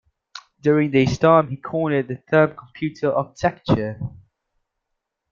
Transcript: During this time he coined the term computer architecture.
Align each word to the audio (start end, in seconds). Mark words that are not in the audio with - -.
During 0.59 0.89
this 0.89 1.19
time 1.19 1.47
he 1.49 1.57
coined 1.57 2.07
the 2.07 2.15
term 2.27 2.55
computer 2.57 3.11
architecture. 3.13 3.99